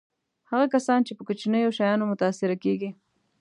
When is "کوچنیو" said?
1.27-1.75